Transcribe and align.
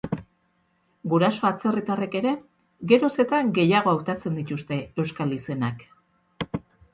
Guraso 1.11 1.43
atzerritarrek 1.49 2.17
ere, 2.19 2.31
geroz 2.93 3.11
eta 3.25 3.43
gehiago 3.59 3.93
hautatzen 3.93 4.41
dituzte 4.41 4.81
euskal 5.05 5.37
izenak. 5.37 5.85